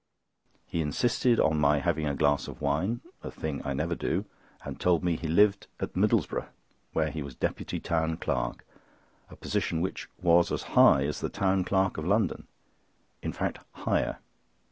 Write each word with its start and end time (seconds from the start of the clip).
He 0.65 0.81
insisted 0.81 1.39
on 1.39 1.59
my 1.59 1.77
having 1.77 2.07
a 2.07 2.15
glass 2.15 2.47
of 2.47 2.59
wine 2.59 3.01
(a 3.21 3.29
thing 3.29 3.61
I 3.63 3.73
never 3.73 3.93
do), 3.93 4.25
and 4.65 4.79
told 4.79 5.03
me 5.03 5.15
he 5.15 5.27
lived 5.27 5.67
at 5.79 5.93
Middlesboro', 5.93 6.47
where 6.91 7.11
he 7.11 7.21
was 7.21 7.35
Deputy 7.35 7.79
Town 7.79 8.17
Clerk, 8.17 8.65
a 9.29 9.35
position 9.35 9.79
which 9.79 10.09
was 10.19 10.51
as 10.51 10.63
high 10.73 11.03
as 11.03 11.19
the 11.19 11.29
Town 11.29 11.63
Clerk 11.63 11.97
of 11.99 12.07
London—in 12.07 13.31
fact, 13.33 13.59
higher. 13.73 14.17